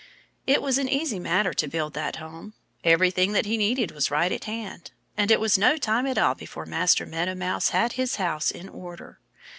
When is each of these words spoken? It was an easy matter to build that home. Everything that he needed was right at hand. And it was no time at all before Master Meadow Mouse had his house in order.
It 0.47 0.63
was 0.63 0.79
an 0.79 0.89
easy 0.89 1.19
matter 1.19 1.53
to 1.53 1.67
build 1.67 1.93
that 1.93 2.15
home. 2.15 2.55
Everything 2.83 3.33
that 3.33 3.45
he 3.45 3.55
needed 3.55 3.91
was 3.91 4.09
right 4.09 4.31
at 4.31 4.45
hand. 4.45 4.89
And 5.15 5.29
it 5.29 5.39
was 5.39 5.59
no 5.59 5.77
time 5.77 6.07
at 6.07 6.17
all 6.17 6.33
before 6.33 6.65
Master 6.65 7.05
Meadow 7.05 7.35
Mouse 7.35 7.69
had 7.69 7.93
his 7.93 8.15
house 8.15 8.49
in 8.49 8.67
order. 8.67 9.19